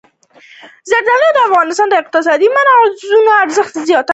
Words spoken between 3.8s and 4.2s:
زیاتوي.